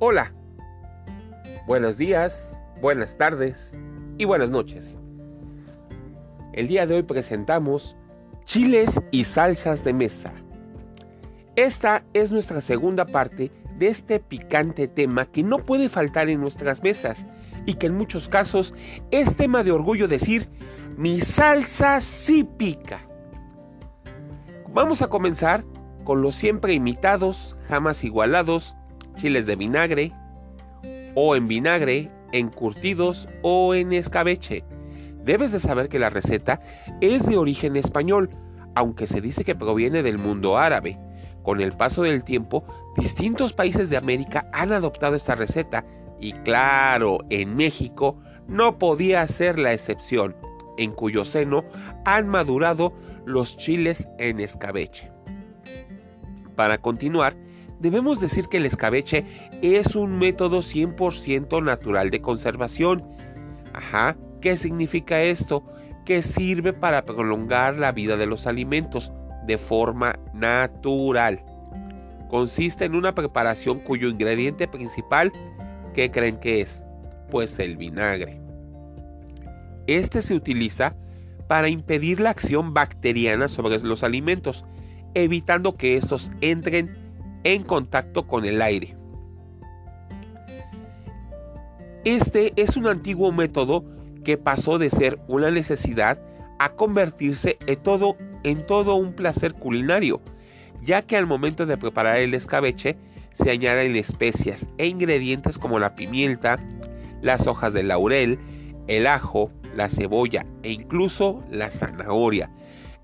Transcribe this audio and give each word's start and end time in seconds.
Hola, 0.00 0.32
buenos 1.66 1.98
días, 1.98 2.56
buenas 2.80 3.18
tardes 3.18 3.74
y 4.16 4.26
buenas 4.26 4.48
noches. 4.48 4.96
El 6.52 6.68
día 6.68 6.86
de 6.86 6.94
hoy 6.94 7.02
presentamos 7.02 7.96
chiles 8.44 9.00
y 9.10 9.24
salsas 9.24 9.82
de 9.82 9.92
mesa. 9.92 10.32
Esta 11.56 12.04
es 12.14 12.30
nuestra 12.30 12.60
segunda 12.60 13.06
parte 13.06 13.50
de 13.76 13.88
este 13.88 14.20
picante 14.20 14.86
tema 14.86 15.26
que 15.26 15.42
no 15.42 15.56
puede 15.56 15.88
faltar 15.88 16.28
en 16.28 16.40
nuestras 16.40 16.80
mesas 16.80 17.26
y 17.66 17.74
que 17.74 17.88
en 17.88 17.96
muchos 17.96 18.28
casos 18.28 18.74
es 19.10 19.36
tema 19.36 19.64
de 19.64 19.72
orgullo 19.72 20.06
decir, 20.06 20.48
mi 20.96 21.18
salsa 21.18 22.00
sí 22.00 22.44
pica. 22.44 23.00
Vamos 24.72 25.02
a 25.02 25.08
comenzar 25.08 25.64
con 26.04 26.22
los 26.22 26.36
siempre 26.36 26.72
imitados, 26.72 27.56
jamás 27.68 28.04
igualados, 28.04 28.76
chiles 29.18 29.46
de 29.46 29.56
vinagre, 29.56 30.12
o 31.14 31.36
en 31.36 31.48
vinagre, 31.48 32.10
en 32.32 32.48
curtidos 32.48 33.28
o 33.42 33.74
en 33.74 33.92
escabeche. 33.92 34.64
Debes 35.24 35.52
de 35.52 35.60
saber 35.60 35.88
que 35.88 35.98
la 35.98 36.10
receta 36.10 36.60
es 37.00 37.26
de 37.26 37.36
origen 37.36 37.76
español, 37.76 38.30
aunque 38.74 39.06
se 39.06 39.20
dice 39.20 39.44
que 39.44 39.54
proviene 39.54 40.02
del 40.02 40.18
mundo 40.18 40.56
árabe. 40.56 40.98
Con 41.42 41.60
el 41.60 41.72
paso 41.72 42.02
del 42.02 42.24
tiempo, 42.24 42.64
distintos 42.96 43.52
países 43.52 43.90
de 43.90 43.96
América 43.96 44.48
han 44.52 44.72
adoptado 44.72 45.16
esta 45.16 45.34
receta 45.34 45.84
y 46.20 46.32
claro, 46.32 47.18
en 47.30 47.56
México 47.56 48.18
no 48.46 48.78
podía 48.78 49.26
ser 49.26 49.58
la 49.58 49.72
excepción, 49.72 50.34
en 50.78 50.92
cuyo 50.92 51.24
seno 51.24 51.64
han 52.04 52.28
madurado 52.28 52.92
los 53.24 53.56
chiles 53.56 54.08
en 54.18 54.40
escabeche. 54.40 55.10
Para 56.56 56.78
continuar, 56.78 57.36
debemos 57.80 58.20
decir 58.20 58.48
que 58.48 58.58
el 58.58 58.66
escabeche 58.66 59.24
es 59.62 59.94
un 59.94 60.18
método 60.18 60.58
100% 60.58 61.62
natural 61.62 62.10
de 62.10 62.20
conservación. 62.20 63.04
Ajá, 63.72 64.16
¿qué 64.40 64.56
significa 64.56 65.22
esto? 65.22 65.64
Que 66.04 66.22
sirve 66.22 66.72
para 66.72 67.04
prolongar 67.04 67.76
la 67.76 67.92
vida 67.92 68.16
de 68.16 68.26
los 68.26 68.46
alimentos 68.46 69.12
de 69.46 69.58
forma 69.58 70.18
natural. 70.34 71.44
Consiste 72.28 72.84
en 72.84 72.94
una 72.94 73.14
preparación 73.14 73.80
cuyo 73.80 74.08
ingrediente 74.08 74.68
principal, 74.68 75.32
¿qué 75.94 76.10
creen 76.10 76.38
que 76.38 76.60
es? 76.60 76.82
Pues 77.30 77.58
el 77.58 77.76
vinagre. 77.76 78.40
Este 79.86 80.20
se 80.20 80.34
utiliza 80.34 80.94
para 81.46 81.70
impedir 81.70 82.20
la 82.20 82.30
acción 82.30 82.74
bacteriana 82.74 83.48
sobre 83.48 83.80
los 83.80 84.04
alimentos, 84.04 84.66
evitando 85.14 85.76
que 85.76 85.96
estos 85.96 86.30
entren 86.42 86.97
en 87.44 87.62
contacto 87.62 88.26
con 88.26 88.44
el 88.44 88.62
aire. 88.62 88.96
Este 92.04 92.52
es 92.56 92.76
un 92.76 92.86
antiguo 92.86 93.32
método 93.32 93.84
que 94.24 94.36
pasó 94.36 94.78
de 94.78 94.90
ser 94.90 95.20
una 95.28 95.50
necesidad 95.50 96.18
a 96.58 96.70
convertirse 96.70 97.58
en 97.66 97.82
todo, 97.82 98.16
en 98.44 98.66
todo 98.66 98.94
un 98.94 99.12
placer 99.12 99.54
culinario, 99.54 100.20
ya 100.82 101.02
que 101.02 101.16
al 101.16 101.26
momento 101.26 101.66
de 101.66 101.76
preparar 101.76 102.18
el 102.18 102.34
escabeche 102.34 102.96
se 103.32 103.50
añaden 103.50 103.94
especias 103.96 104.66
e 104.78 104.86
ingredientes 104.86 105.58
como 105.58 105.78
la 105.78 105.94
pimienta, 105.94 106.58
las 107.22 107.46
hojas 107.46 107.72
de 107.72 107.82
laurel, 107.82 108.38
el 108.86 109.06
ajo, 109.06 109.50
la 109.76 109.88
cebolla 109.88 110.46
e 110.62 110.72
incluso 110.72 111.42
la 111.50 111.70
zanahoria. 111.70 112.50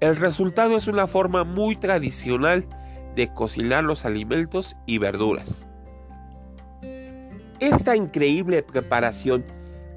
El 0.00 0.16
resultado 0.16 0.76
es 0.76 0.86
una 0.88 1.06
forma 1.06 1.44
muy 1.44 1.76
tradicional 1.76 2.66
de 3.14 3.32
cocinar 3.32 3.84
los 3.84 4.04
alimentos 4.04 4.76
y 4.86 4.98
verduras. 4.98 5.66
Esta 7.60 7.96
increíble 7.96 8.62
preparación 8.62 9.44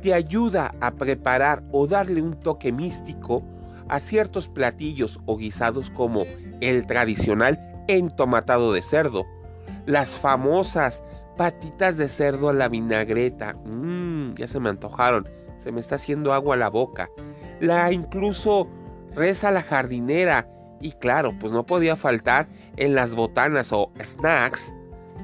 te 0.01 0.13
ayuda 0.13 0.75
a 0.79 0.91
preparar 0.91 1.63
o 1.71 1.87
darle 1.87 2.21
un 2.21 2.39
toque 2.39 2.71
místico 2.71 3.43
a 3.89 3.99
ciertos 3.99 4.47
platillos 4.47 5.19
o 5.25 5.37
guisados 5.37 5.89
como 5.89 6.25
el 6.61 6.85
tradicional 6.85 7.59
entomatado 7.87 8.73
de 8.73 8.81
cerdo, 8.81 9.25
las 9.85 10.13
famosas 10.13 11.03
patitas 11.37 11.97
de 11.97 12.09
cerdo 12.09 12.49
a 12.49 12.53
la 12.53 12.67
vinagreta, 12.67 13.53
mmm, 13.65 14.33
ya 14.35 14.47
se 14.47 14.59
me 14.59 14.69
antojaron, 14.69 15.27
se 15.63 15.71
me 15.71 15.79
está 15.79 15.95
haciendo 15.95 16.33
agua 16.33 16.55
a 16.55 16.57
la 16.57 16.69
boca, 16.69 17.09
la 17.59 17.91
incluso 17.91 18.67
reza 19.15 19.51
la 19.51 19.61
jardinera 19.61 20.47
y 20.79 20.91
claro, 20.93 21.33
pues 21.39 21.51
no 21.51 21.65
podía 21.65 21.95
faltar 21.95 22.47
en 22.77 22.95
las 22.95 23.15
botanas 23.15 23.71
o 23.71 23.91
snacks 24.03 24.73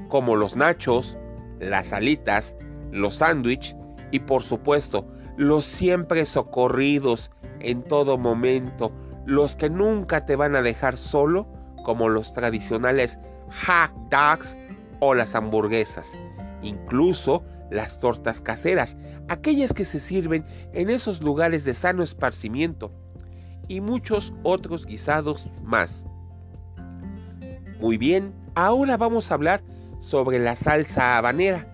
como 0.08 0.36
los 0.36 0.56
nachos, 0.56 1.16
las 1.60 1.92
alitas, 1.92 2.54
los 2.90 3.16
sándwiches 3.16 3.76
y 4.10 4.20
por 4.20 4.42
supuesto 4.42 5.06
los 5.36 5.64
siempre 5.64 6.26
socorridos 6.26 7.30
en 7.60 7.82
todo 7.82 8.18
momento, 8.18 8.92
los 9.26 9.56
que 9.56 9.70
nunca 9.70 10.26
te 10.26 10.36
van 10.36 10.54
a 10.54 10.62
dejar 10.62 10.96
solo 10.96 11.48
como 11.84 12.08
los 12.08 12.32
tradicionales 12.32 13.18
hot 13.66 13.92
dogs 14.10 14.56
o 15.00 15.14
las 15.14 15.34
hamburguesas, 15.34 16.12
incluso 16.62 17.44
las 17.70 17.98
tortas 17.98 18.40
caseras, 18.40 18.96
aquellas 19.28 19.72
que 19.72 19.84
se 19.84 19.98
sirven 19.98 20.44
en 20.72 20.90
esos 20.90 21.22
lugares 21.22 21.64
de 21.64 21.74
sano 21.74 22.02
esparcimiento 22.02 22.92
y 23.68 23.80
muchos 23.80 24.32
otros 24.42 24.86
guisados 24.86 25.48
más. 25.62 26.04
Muy 27.80 27.98
bien, 27.98 28.32
ahora 28.54 28.96
vamos 28.96 29.30
a 29.30 29.34
hablar 29.34 29.62
sobre 30.00 30.38
la 30.38 30.56
salsa 30.56 31.16
habanera 31.16 31.66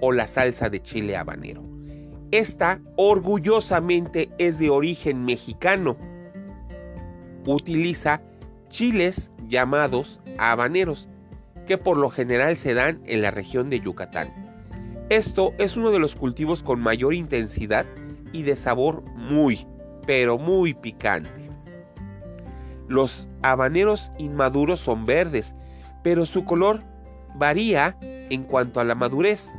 o 0.00 0.12
la 0.12 0.28
salsa 0.28 0.68
de 0.68 0.82
chile 0.82 1.16
habanero. 1.16 1.62
Esta 2.30 2.80
orgullosamente 2.96 4.30
es 4.38 4.58
de 4.58 4.70
origen 4.70 5.24
mexicano. 5.24 5.96
Utiliza 7.44 8.22
chiles 8.68 9.30
llamados 9.48 10.20
habaneros, 10.38 11.08
que 11.66 11.76
por 11.76 11.96
lo 11.96 12.10
general 12.10 12.56
se 12.56 12.74
dan 12.74 13.02
en 13.04 13.22
la 13.22 13.30
región 13.30 13.68
de 13.68 13.80
Yucatán. 13.80 14.28
Esto 15.08 15.52
es 15.58 15.76
uno 15.76 15.90
de 15.90 15.98
los 15.98 16.14
cultivos 16.14 16.62
con 16.62 16.80
mayor 16.80 17.14
intensidad 17.14 17.84
y 18.32 18.42
de 18.42 18.54
sabor 18.54 19.02
muy, 19.16 19.66
pero 20.10 20.38
muy 20.38 20.74
picante. 20.74 21.30
Los 22.88 23.28
habaneros 23.42 24.10
inmaduros 24.18 24.80
son 24.80 25.06
verdes, 25.06 25.54
pero 26.02 26.26
su 26.26 26.44
color 26.44 26.80
varía 27.36 27.96
en 28.00 28.42
cuanto 28.42 28.80
a 28.80 28.84
la 28.84 28.96
madurez. 28.96 29.54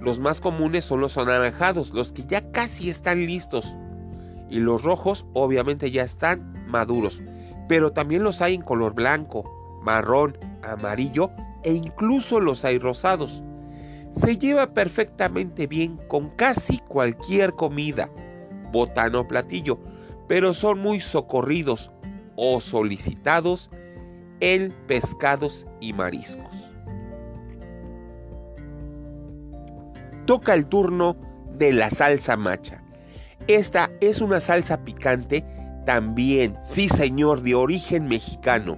Los 0.00 0.20
más 0.20 0.40
comunes 0.40 0.86
son 0.86 1.02
los 1.02 1.18
anaranjados, 1.18 1.90
los 1.90 2.14
que 2.14 2.24
ya 2.24 2.50
casi 2.50 2.88
están 2.88 3.26
listos. 3.26 3.74
Y 4.48 4.58
los 4.60 4.84
rojos 4.84 5.26
obviamente 5.34 5.90
ya 5.90 6.02
están 6.02 6.66
maduros, 6.66 7.20
pero 7.68 7.92
también 7.92 8.22
los 8.22 8.40
hay 8.40 8.54
en 8.54 8.62
color 8.62 8.94
blanco, 8.94 9.44
marrón, 9.82 10.38
amarillo 10.62 11.30
e 11.62 11.74
incluso 11.74 12.40
los 12.40 12.64
hay 12.64 12.78
rosados. 12.78 13.42
Se 14.12 14.38
lleva 14.38 14.72
perfectamente 14.72 15.66
bien 15.66 15.98
con 16.08 16.30
casi 16.30 16.78
cualquier 16.78 17.52
comida 17.52 18.08
botano 18.70 19.26
platillo, 19.26 19.78
pero 20.26 20.54
son 20.54 20.78
muy 20.78 21.00
socorridos 21.00 21.90
o 22.36 22.60
solicitados 22.60 23.70
en 24.40 24.74
pescados 24.86 25.66
y 25.80 25.92
mariscos. 25.92 26.70
Toca 30.26 30.54
el 30.54 30.66
turno 30.66 31.16
de 31.56 31.72
la 31.72 31.90
salsa 31.90 32.36
macha. 32.36 32.82
Esta 33.46 33.90
es 34.00 34.20
una 34.20 34.40
salsa 34.40 34.84
picante 34.84 35.44
también, 35.86 36.56
sí 36.64 36.88
señor, 36.88 37.40
de 37.40 37.54
origen 37.54 38.08
mexicano. 38.08 38.76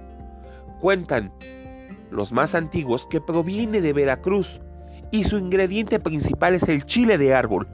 Cuentan 0.79 1.33
los 2.09 2.31
más 2.31 2.55
antiguos 2.55 3.05
que 3.05 3.19
proviene 3.19 3.81
de 3.81 3.93
Veracruz 3.93 4.61
y 5.11 5.25
su 5.25 5.37
ingrediente 5.37 5.99
principal 5.99 6.55
es 6.55 6.63
el 6.69 6.85
chile 6.85 7.17
de 7.17 7.33
árbol, 7.33 7.67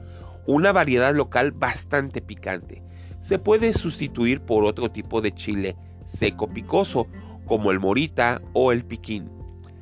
una 0.48 0.72
variedad 0.72 1.14
local 1.14 1.52
bastante 1.52 2.22
picante. 2.22 2.82
Se 3.20 3.38
puede 3.38 3.74
sustituir 3.74 4.40
por 4.40 4.64
otro 4.64 4.90
tipo 4.90 5.20
de 5.20 5.32
chile 5.34 5.76
seco 6.06 6.48
picoso, 6.48 7.06
como 7.44 7.70
el 7.70 7.78
morita 7.78 8.40
o 8.54 8.72
el 8.72 8.82
piquín. 8.82 9.30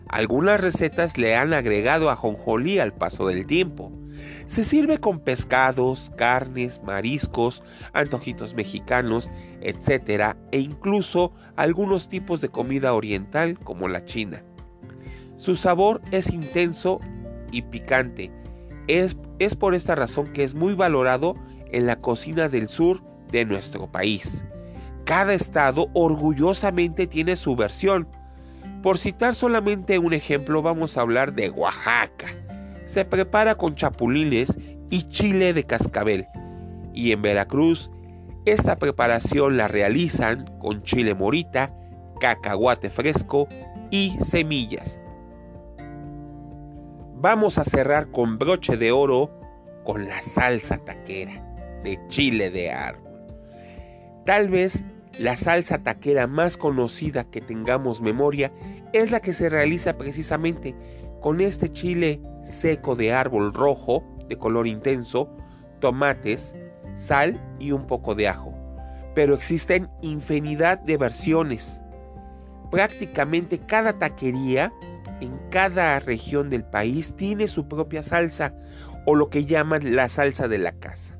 Algunas 0.08 0.60
recetas 0.60 1.18
le 1.18 1.36
han 1.36 1.54
agregado 1.54 2.10
ajonjolí 2.10 2.80
al 2.80 2.92
paso 2.92 3.28
del 3.28 3.46
tiempo. 3.46 3.92
Se 4.46 4.64
sirve 4.64 4.98
con 4.98 5.20
pescados, 5.20 6.10
carnes, 6.16 6.80
mariscos, 6.82 7.62
antojitos 7.92 8.54
mexicanos, 8.54 9.30
etc. 9.60 10.36
e 10.50 10.58
incluso 10.58 11.32
algunos 11.54 12.08
tipos 12.08 12.40
de 12.40 12.48
comida 12.48 12.92
oriental 12.92 13.56
como 13.60 13.86
la 13.86 14.04
china. 14.04 14.42
Su 15.36 15.54
sabor 15.54 16.00
es 16.10 16.30
intenso 16.30 17.00
y 17.52 17.62
picante, 17.62 18.32
es, 18.88 19.16
por 19.56 19.74
esta 19.74 19.94
razón 19.94 20.32
que 20.32 20.44
es 20.44 20.54
muy 20.54 20.74
valorado 20.74 21.34
en 21.72 21.86
la 21.86 21.96
cocina 21.96 22.48
del 22.48 22.68
sur 22.68 23.02
de 23.30 23.44
nuestro 23.44 23.90
país. 23.90 24.44
Cada 25.04 25.34
estado 25.34 25.88
orgullosamente 25.94 27.06
tiene 27.06 27.36
su 27.36 27.56
versión. 27.56 28.08
Por 28.82 28.98
citar 28.98 29.34
solamente 29.34 29.98
un 29.98 30.12
ejemplo, 30.12 30.62
vamos 30.62 30.96
a 30.96 31.02
hablar 31.02 31.34
de 31.34 31.50
Oaxaca. 31.50 32.28
Se 32.86 33.04
prepara 33.04 33.56
con 33.56 33.74
chapulines 33.74 34.56
y 34.90 35.08
chile 35.08 35.52
de 35.52 35.64
cascabel. 35.64 36.26
Y 36.92 37.12
en 37.12 37.22
Veracruz, 37.22 37.90
esta 38.44 38.76
preparación 38.76 39.56
la 39.56 39.68
realizan 39.68 40.46
con 40.58 40.82
chile 40.82 41.14
morita, 41.14 41.72
cacahuate 42.20 42.90
fresco 42.90 43.48
y 43.90 44.16
semillas. 44.20 44.98
Vamos 47.28 47.58
a 47.58 47.64
cerrar 47.64 48.12
con 48.12 48.38
broche 48.38 48.76
de 48.76 48.92
oro 48.92 49.32
con 49.82 50.06
la 50.06 50.22
salsa 50.22 50.78
taquera 50.78 51.42
de 51.82 51.98
chile 52.06 52.52
de 52.52 52.70
árbol. 52.70 53.10
Tal 54.24 54.48
vez 54.48 54.84
la 55.18 55.36
salsa 55.36 55.82
taquera 55.82 56.28
más 56.28 56.56
conocida 56.56 57.24
que 57.24 57.40
tengamos 57.40 58.00
memoria 58.00 58.52
es 58.92 59.10
la 59.10 59.18
que 59.18 59.34
se 59.34 59.48
realiza 59.48 59.98
precisamente 59.98 60.76
con 61.20 61.40
este 61.40 61.72
chile 61.72 62.20
seco 62.44 62.94
de 62.94 63.12
árbol 63.12 63.52
rojo 63.52 64.04
de 64.28 64.38
color 64.38 64.68
intenso, 64.68 65.28
tomates, 65.80 66.54
sal 66.96 67.40
y 67.58 67.72
un 67.72 67.88
poco 67.88 68.14
de 68.14 68.28
ajo. 68.28 68.54
Pero 69.16 69.34
existen 69.34 69.90
infinidad 70.00 70.78
de 70.78 70.96
versiones. 70.96 71.80
Prácticamente 72.70 73.58
cada 73.58 73.94
taquería 73.94 74.72
en 75.20 75.38
cada 75.50 75.98
región 76.00 76.50
del 76.50 76.64
país 76.64 77.14
tiene 77.16 77.48
su 77.48 77.68
propia 77.68 78.02
salsa 78.02 78.54
o 79.06 79.14
lo 79.14 79.30
que 79.30 79.46
llaman 79.46 79.94
la 79.96 80.08
salsa 80.08 80.48
de 80.48 80.58
la 80.58 80.72
casa. 80.72 81.18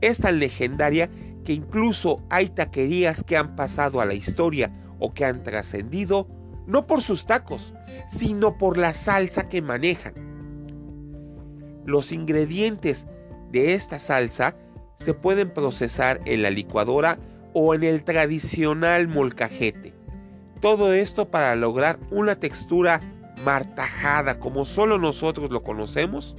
Es 0.00 0.18
tan 0.18 0.38
legendaria 0.38 1.10
que 1.44 1.52
incluso 1.52 2.22
hay 2.28 2.48
taquerías 2.48 3.24
que 3.24 3.36
han 3.36 3.56
pasado 3.56 4.00
a 4.00 4.06
la 4.06 4.14
historia 4.14 4.70
o 4.98 5.14
que 5.14 5.24
han 5.24 5.42
trascendido 5.42 6.28
no 6.66 6.86
por 6.86 7.00
sus 7.00 7.24
tacos, 7.24 7.72
sino 8.10 8.58
por 8.58 8.76
la 8.76 8.92
salsa 8.92 9.48
que 9.48 9.62
manejan. 9.62 10.12
Los 11.86 12.12
ingredientes 12.12 13.06
de 13.50 13.72
esta 13.72 13.98
salsa 13.98 14.54
se 14.98 15.14
pueden 15.14 15.54
procesar 15.54 16.20
en 16.26 16.42
la 16.42 16.50
licuadora 16.50 17.18
o 17.54 17.74
en 17.74 17.84
el 17.84 18.04
tradicional 18.04 19.08
molcajete. 19.08 19.97
Todo 20.60 20.92
esto 20.92 21.28
para 21.28 21.54
lograr 21.54 21.98
una 22.10 22.36
textura 22.36 23.00
martajada 23.44 24.40
como 24.40 24.64
solo 24.64 24.98
nosotros 24.98 25.50
lo 25.50 25.62
conocemos 25.62 26.34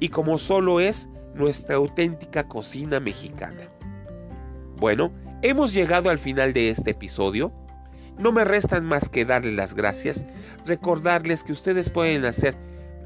y 0.00 0.10
como 0.10 0.38
solo 0.38 0.80
es 0.80 1.08
nuestra 1.34 1.76
auténtica 1.76 2.46
cocina 2.46 3.00
mexicana. 3.00 3.68
Bueno, 4.76 5.10
hemos 5.42 5.72
llegado 5.72 6.10
al 6.10 6.18
final 6.18 6.52
de 6.52 6.70
este 6.70 6.92
episodio. 6.92 7.52
No 8.18 8.32
me 8.32 8.44
restan 8.44 8.84
más 8.84 9.08
que 9.08 9.24
darles 9.24 9.54
las 9.54 9.74
gracias, 9.74 10.24
recordarles 10.66 11.42
que 11.42 11.52
ustedes 11.52 11.90
pueden 11.90 12.24
hacer 12.24 12.56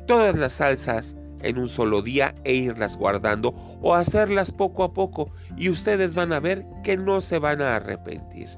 todas 0.06 0.36
las 0.36 0.54
salsas 0.54 1.16
en 1.42 1.58
un 1.58 1.68
solo 1.68 2.02
día 2.02 2.34
e 2.44 2.54
irlas 2.54 2.96
guardando 2.96 3.54
o 3.80 3.94
hacerlas 3.94 4.52
poco 4.52 4.84
a 4.84 4.92
poco 4.92 5.30
y 5.56 5.68
ustedes 5.68 6.14
van 6.14 6.32
a 6.32 6.40
ver 6.40 6.64
que 6.84 6.96
no 6.96 7.20
se 7.20 7.38
van 7.38 7.60
a 7.60 7.76
arrepentir. 7.76 8.48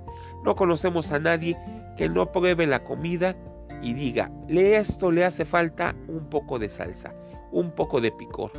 No 0.45 0.55
conocemos 0.55 1.11
a 1.11 1.19
nadie 1.19 1.57
que 1.97 2.09
no 2.09 2.31
pruebe 2.31 2.67
la 2.67 2.85
comida 2.85 3.35
y 3.83 3.95
diga, 3.95 4.31
le 4.49 4.77
esto 4.77 5.11
le 5.11 5.25
hace 5.25 5.45
falta 5.45 5.95
un 6.09 6.29
poco 6.29 6.59
de 6.59 6.69
salsa, 6.69 7.15
un 7.51 7.71
poco 7.71 8.01
de 8.01 8.13
picor. 8.13 8.53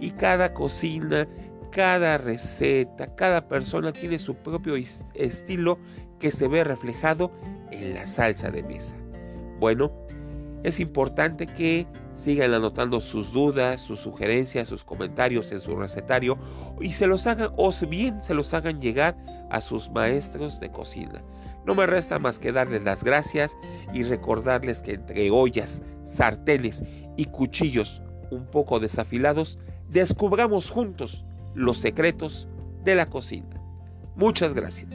Y 0.00 0.12
cada 0.12 0.54
cocina, 0.54 1.26
cada 1.70 2.18
receta, 2.18 3.06
cada 3.16 3.48
persona 3.48 3.92
tiene 3.92 4.18
su 4.18 4.36
propio 4.36 4.74
estilo 5.14 5.78
que 6.20 6.30
se 6.30 6.48
ve 6.48 6.62
reflejado 6.62 7.32
en 7.70 7.94
la 7.94 8.06
salsa 8.06 8.50
de 8.50 8.62
mesa. 8.62 8.96
Bueno, 9.58 9.92
es 10.64 10.80
importante 10.80 11.46
que 11.46 11.86
sigan 12.16 12.54
anotando 12.54 13.00
sus 13.00 13.32
dudas, 13.32 13.80
sus 13.80 14.00
sugerencias, 14.00 14.66
sus 14.66 14.82
comentarios 14.82 15.52
en 15.52 15.60
su 15.60 15.76
recetario 15.76 16.38
y 16.80 16.94
se 16.94 17.06
los 17.06 17.26
hagan 17.26 17.50
o 17.56 17.70
bien 17.88 18.22
se 18.22 18.34
los 18.34 18.52
hagan 18.54 18.80
llegar 18.80 19.16
a 19.50 19.60
sus 19.60 19.90
maestros 19.90 20.58
de 20.60 20.70
cocina. 20.70 21.22
No 21.66 21.74
me 21.74 21.86
resta 21.86 22.18
más 22.18 22.38
que 22.38 22.50
darles 22.50 22.82
las 22.82 23.04
gracias 23.04 23.52
y 23.92 24.02
recordarles 24.02 24.80
que 24.80 24.94
entre 24.94 25.30
ollas, 25.30 25.82
sartenes 26.06 26.82
y 27.16 27.26
cuchillos 27.26 28.02
un 28.30 28.46
poco 28.46 28.80
desafilados, 28.80 29.58
descubramos 29.90 30.70
juntos 30.70 31.24
los 31.54 31.76
secretos 31.78 32.48
de 32.84 32.94
la 32.94 33.06
cocina. 33.06 33.60
Muchas 34.16 34.54
gracias. 34.54 34.90